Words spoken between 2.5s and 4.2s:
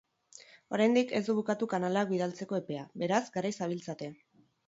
epea, beraz, garaiz zabiltzate!